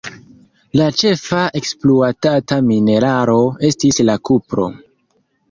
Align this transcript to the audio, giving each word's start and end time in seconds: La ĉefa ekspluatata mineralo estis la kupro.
La 0.79 0.85
ĉefa 1.01 1.41
ekspluatata 1.59 2.59
mineralo 2.71 3.37
estis 3.71 4.03
la 4.09 4.19
kupro. 4.31 4.69